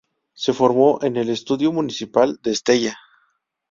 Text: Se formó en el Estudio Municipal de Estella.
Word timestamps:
Se 0.33 0.51
formó 0.51 0.97
en 1.03 1.15
el 1.15 1.29
Estudio 1.29 1.71
Municipal 1.71 2.39
de 2.41 2.53
Estella. 2.53 2.97